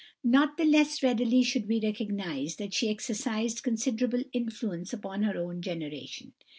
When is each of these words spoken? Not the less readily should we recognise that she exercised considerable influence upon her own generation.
Not 0.23 0.57
the 0.57 0.65
less 0.65 1.03
readily 1.03 1.43
should 1.43 1.67
we 1.67 1.79
recognise 1.79 2.55
that 2.55 2.73
she 2.73 2.89
exercised 2.89 3.61
considerable 3.61 4.23
influence 4.33 4.93
upon 4.93 5.21
her 5.21 5.37
own 5.37 5.61
generation. 5.61 6.33